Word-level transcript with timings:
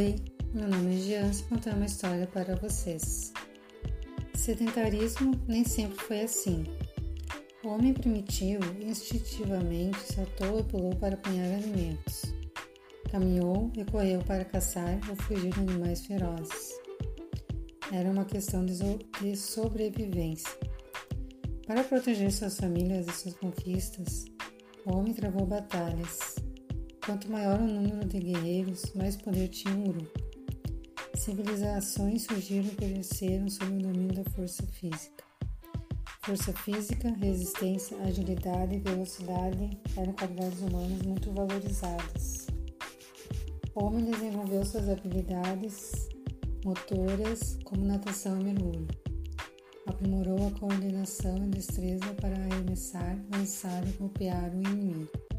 Oi, 0.00 0.16
meu 0.54 0.66
nome 0.66 1.12
é 1.12 1.22
vou 1.24 1.48
contar 1.50 1.74
uma 1.74 1.84
história 1.84 2.26
para 2.26 2.56
vocês. 2.56 3.34
Sedentarismo 4.34 5.38
nem 5.46 5.62
sempre 5.62 5.98
foi 5.98 6.22
assim. 6.22 6.64
O 7.62 7.68
homem 7.68 7.92
primitivo 7.92 8.64
instintivamente 8.80 9.98
saltou 10.10 10.60
e 10.60 10.64
pulou 10.64 10.96
para 10.96 11.16
apanhar 11.16 11.54
alimentos. 11.54 12.22
Caminhou 13.10 13.70
e 13.76 13.84
correu 13.84 14.20
para 14.20 14.42
caçar 14.42 14.98
ou 15.10 15.16
fugir 15.16 15.52
de 15.52 15.60
animais 15.60 16.06
ferozes. 16.06 16.80
Era 17.92 18.10
uma 18.10 18.24
questão 18.24 18.64
de 18.64 19.36
sobrevivência. 19.36 20.58
Para 21.66 21.84
proteger 21.84 22.32
suas 22.32 22.56
famílias 22.56 23.06
e 23.06 23.12
suas 23.12 23.34
conquistas, 23.34 24.24
o 24.86 24.94
homem 24.96 25.12
travou 25.12 25.44
batalhas. 25.44 26.36
Quanto 27.10 27.28
maior 27.28 27.58
o 27.58 27.66
número 27.66 28.06
de 28.06 28.20
guerreiros, 28.20 28.92
mais 28.94 29.16
poder 29.16 29.48
tinha 29.48 29.74
um 29.74 29.82
grupo. 29.82 30.20
Civilizações 31.16 32.22
surgiram 32.22 32.68
e 32.68 32.76
cresceram 32.76 33.48
sob 33.48 33.68
o 33.72 33.82
domínio 33.82 34.22
da 34.22 34.30
força 34.30 34.62
física. 34.68 35.24
Força 36.22 36.52
física, 36.52 37.10
resistência, 37.10 38.00
agilidade 38.04 38.76
e 38.76 38.78
velocidade 38.78 39.76
eram 39.96 40.12
qualidades 40.12 40.60
humanas 40.60 41.02
muito 41.02 41.32
valorizadas. 41.32 42.46
O 43.74 43.86
homem 43.86 44.04
desenvolveu 44.04 44.64
suas 44.64 44.88
habilidades 44.88 45.90
motoras 46.64 47.58
como 47.64 47.86
natação 47.86 48.40
e 48.40 48.44
mergulho. 48.44 48.86
Aprimorou 49.84 50.46
a 50.46 50.60
coordenação 50.60 51.44
e 51.44 51.48
destreza 51.48 52.14
para 52.20 52.36
arremessar, 52.36 53.18
lançar 53.32 53.84
e 53.84 53.90
golpear 53.94 54.54
o 54.54 54.62
inimigo. 54.62 55.29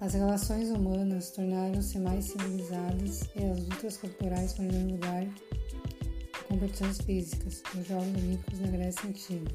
As 0.00 0.14
relações 0.14 0.70
humanas 0.70 1.30
tornaram-se 1.30 1.98
mais 1.98 2.24
civilizadas 2.24 3.28
e 3.36 3.44
as 3.44 3.58
lutas 3.68 3.98
corporais 3.98 4.54
foram 4.54 4.88
lugar 4.92 5.26
de 5.26 6.44
competições 6.48 7.02
físicas 7.02 7.62
nos 7.74 7.86
Jogos 7.86 8.08
Olímpicos 8.08 8.60
na 8.60 8.68
Grécia 8.68 9.06
Antiga. 9.06 9.52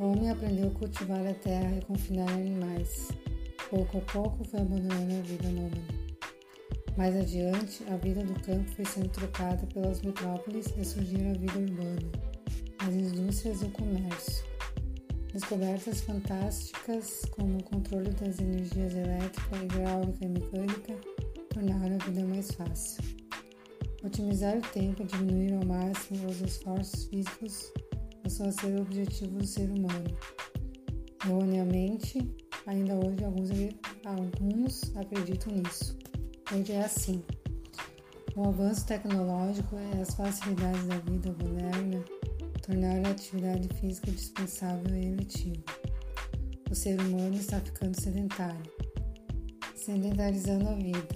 O 0.00 0.06
homem 0.06 0.28
aprendeu 0.28 0.66
a 0.66 0.70
cultivar 0.72 1.24
a 1.24 1.34
terra 1.34 1.76
e 1.76 1.84
confinar 1.84 2.28
animais. 2.32 3.12
Pouco 3.70 3.98
a 3.98 4.00
pouco 4.00 4.44
foi 4.44 4.58
abandonando 4.58 5.14
a 5.14 5.22
vida 5.22 5.48
nômade. 5.50 6.08
Mais 6.96 7.14
adiante, 7.14 7.84
a 7.92 7.96
vida 7.96 8.24
do 8.24 8.34
campo 8.42 8.68
foi 8.72 8.84
sendo 8.86 9.08
trocada 9.10 9.64
pelas 9.68 10.02
metrópoles 10.02 10.66
e 10.76 10.84
surgiu 10.84 11.30
a 11.30 11.34
vida 11.34 11.60
urbana, 11.60 12.10
as 12.80 12.92
indústrias 12.92 13.62
e 13.62 13.66
o 13.66 13.70
comércio. 13.70 14.57
Descobertas 15.38 16.00
fantásticas 16.00 17.22
como 17.30 17.58
o 17.58 17.62
controle 17.62 18.10
das 18.10 18.40
energias 18.40 18.92
elétrica, 18.92 19.56
hidráulica 19.56 20.24
e 20.24 20.28
mecânica 20.28 20.96
tornaram 21.54 21.94
a 21.94 22.04
vida 22.04 22.24
mais 22.24 22.50
fácil. 22.50 23.04
Otimizar 24.02 24.58
o 24.58 24.62
tempo 24.72 25.00
e 25.00 25.06
diminuir 25.06 25.54
ao 25.54 25.64
máximo 25.64 26.28
os 26.28 26.40
esforços 26.40 27.04
físicos 27.04 27.72
passou 28.20 28.46
a 28.48 28.50
ser 28.50 28.74
o 28.74 28.82
objetivo 28.82 29.38
do 29.38 29.46
ser 29.46 29.70
humano. 29.70 30.10
Erroneamente, 31.24 32.18
ainda 32.66 32.96
hoje 32.96 33.24
alguns, 33.24 33.50
alguns 34.04 34.96
acreditam 34.96 35.52
nisso. 35.52 35.96
Hoje 36.52 36.72
é 36.72 36.84
assim. 36.84 37.22
O 38.34 38.48
avanço 38.48 38.84
tecnológico 38.86 39.76
e 39.76 40.00
as 40.00 40.12
facilidades 40.16 40.84
da 40.86 40.98
vida 40.98 41.32
moderna 41.40 42.17
tornar 42.68 43.06
a 43.06 43.10
atividade 43.12 43.66
física 43.80 44.10
dispensável 44.10 44.94
e 44.94 45.06
eletiva. 45.06 45.62
O 46.70 46.74
ser 46.74 47.00
humano 47.00 47.34
está 47.34 47.58
ficando 47.60 47.98
sedentário, 47.98 48.70
sedentarizando 49.74 50.68
a 50.68 50.74
vida, 50.74 51.08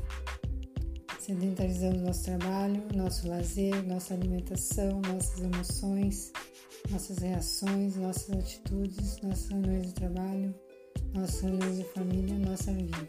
sedentarizando 1.20 1.98
nosso 1.98 2.24
trabalho, 2.24 2.82
nosso 2.94 3.28
lazer, 3.28 3.86
nossa 3.86 4.14
alimentação, 4.14 5.02
nossas 5.02 5.40
emoções, 5.40 6.32
nossas 6.90 7.18
reações, 7.18 7.96
nossas 7.96 8.30
atitudes, 8.30 9.20
nossas 9.20 9.50
reuniões 9.50 9.88
de 9.88 9.92
trabalho, 9.92 10.54
nossas 11.12 11.42
reuniões 11.42 11.76
de 11.76 11.84
família, 11.84 12.38
nossa 12.38 12.72
vida. 12.72 13.08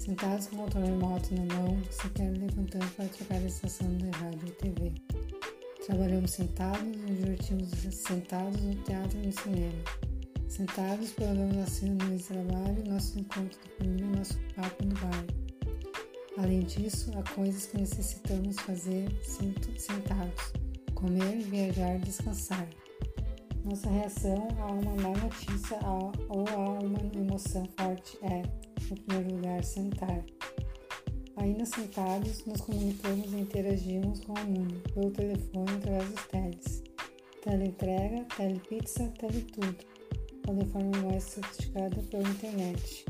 Sentados 0.00 0.48
com 0.48 0.56
o 0.56 0.58
controle 0.62 0.86
remoto 0.88 1.32
na 1.32 1.54
mão, 1.54 1.80
sequer 1.92 2.32
levantando 2.36 2.90
para 2.96 3.06
trocar 3.06 3.36
a 3.36 3.46
estação 3.46 3.96
de 3.98 4.10
rádio 4.10 4.48
e 4.48 4.50
TV. 4.50 4.92
Trabalhamos 5.86 6.32
sentados, 6.32 6.82
nos 6.82 7.16
divertimos 7.16 7.68
sentados 7.94 8.60
no 8.60 8.74
teatro 8.82 9.20
e 9.20 9.26
no 9.26 9.32
cinema. 9.32 9.84
Sentados, 10.48 11.12
programamos 11.12 11.56
nossas 11.58 11.78
reuniões 11.78 12.22
de 12.22 12.26
trabalho, 12.26 12.84
nosso 12.88 13.20
encontro 13.20 13.56
de 13.62 13.68
família, 13.78 14.06
nosso 14.18 14.36
papo 14.56 14.84
no 14.84 14.94
bar. 14.94 15.24
Além 16.38 16.62
disso, 16.62 17.12
há 17.16 17.22
coisas 17.32 17.66
que 17.66 17.78
necessitamos 17.78 18.56
fazer 18.56 19.08
sentados: 19.22 20.52
comer, 20.96 21.42
viajar, 21.42 22.00
descansar. 22.00 22.68
Nossa 23.64 23.88
reação 23.88 24.48
a 24.58 24.66
uma 24.66 24.94
má 24.96 25.16
notícia 25.20 25.78
ou 26.28 26.44
a 26.48 26.80
uma 26.80 26.98
emoção 27.14 27.64
forte 27.78 28.18
é, 28.22 28.42
em 28.90 28.96
primeiro 29.04 29.36
lugar, 29.36 29.62
sentar. 29.62 30.24
Ainda 31.36 31.66
sentados, 31.66 32.46
nos 32.46 32.62
comunicamos 32.62 33.30
e 33.30 33.36
interagimos 33.36 34.20
com 34.20 34.32
o 34.32 34.44
mundo, 34.46 34.74
pelo 34.94 35.10
telefone 35.10 35.70
através 35.76 36.08
dos 36.08 36.26
teles. 36.28 36.82
Teleentrega, 37.42 38.24
telepizza, 38.34 39.12
teletudo, 39.18 39.76
ou 40.48 40.54
de 40.54 40.64
forma 40.66 40.90
mais 41.02 41.24
sofisticada 41.24 42.02
pela 42.10 42.26
internet. 42.26 43.04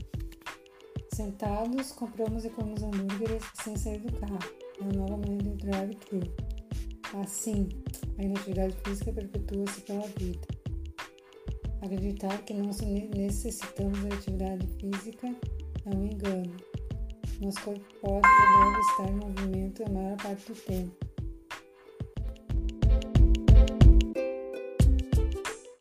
Sentados, 1.15 1.93
compramos 1.93 2.45
e 2.45 2.51
comemos 2.51 2.83
hambúrgueres 2.83 3.45
sem 3.63 3.77
sair 3.77 4.01
do 4.01 4.13
carro. 4.19 4.39
É 4.81 4.85
a 4.85 4.93
nova 4.93 5.17
maneira 5.17 5.45
de 5.45 5.57
drive-thru. 5.59 6.21
Assim, 7.23 7.69
a 8.19 8.23
inatividade 8.25 8.75
física 8.85 9.13
perpetua-se 9.13 9.81
pela 9.83 10.07
vida. 10.19 10.47
Acreditar 11.81 12.43
que 12.43 12.55
não 12.55 12.71
necessitamos 13.15 14.03
da 14.03 14.17
atividade 14.17 14.67
física 14.81 15.29
é 15.87 15.97
um 15.97 16.07
engano. 16.07 16.76
Nosso 17.41 17.61
corpo 17.61 17.85
pode 18.01 18.27
e 18.27 18.65
deve 18.65 18.81
estar 18.81 19.09
em 19.09 19.17
movimento 19.17 19.85
a 19.85 19.91
maior 19.91 20.17
parte 20.17 20.53
do 20.53 20.55
tempo. 20.55 21.06